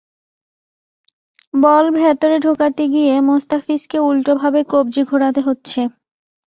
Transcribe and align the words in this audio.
বল 1.53 1.85
ভেতরে 1.97 2.35
ঢোকাতে 2.39 2.83
গিয়ে 2.87 3.13
মোস্তাফিজকে 3.21 3.97
উল্টোভাবে 4.09 4.59
কবজি 4.71 5.01
ঘোরাতে 5.03 5.41
হচ্ছে। 5.47 5.79